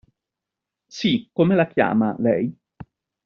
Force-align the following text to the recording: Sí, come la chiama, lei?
Sí, 0.97 1.29
come 1.31 1.55
la 1.55 1.67
chiama, 1.67 2.15
lei? 2.17 2.51